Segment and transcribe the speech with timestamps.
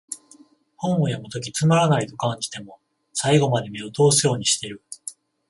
[0.77, 2.79] 本を読むときつまらないと感じても、
[3.13, 4.83] 最後まで目を通すようにしてる